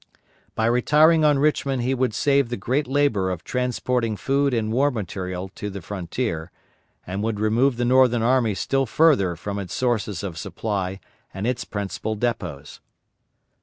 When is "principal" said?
11.65-12.15